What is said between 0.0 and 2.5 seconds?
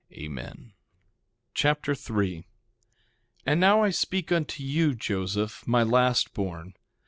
Amen. 2 Nephi Chapter 3 3:1